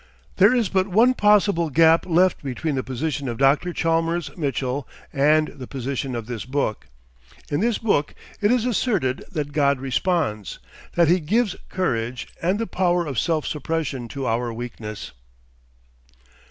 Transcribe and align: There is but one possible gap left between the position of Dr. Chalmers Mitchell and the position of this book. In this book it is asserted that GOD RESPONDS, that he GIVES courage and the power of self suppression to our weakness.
There 0.37 0.51
is 0.51 0.67
but 0.67 0.87
one 0.87 1.13
possible 1.13 1.69
gap 1.69 2.07
left 2.07 2.41
between 2.43 2.73
the 2.73 2.81
position 2.81 3.27
of 3.29 3.37
Dr. 3.37 3.71
Chalmers 3.71 4.35
Mitchell 4.35 4.87
and 5.13 5.49
the 5.49 5.67
position 5.67 6.15
of 6.15 6.25
this 6.25 6.43
book. 6.43 6.87
In 7.51 7.59
this 7.59 7.77
book 7.77 8.15
it 8.41 8.51
is 8.51 8.65
asserted 8.65 9.23
that 9.31 9.51
GOD 9.51 9.79
RESPONDS, 9.79 10.57
that 10.95 11.07
he 11.07 11.19
GIVES 11.19 11.55
courage 11.69 12.27
and 12.41 12.57
the 12.57 12.65
power 12.65 13.05
of 13.05 13.19
self 13.19 13.45
suppression 13.45 14.07
to 14.07 14.25
our 14.25 14.51
weakness. 14.51 15.11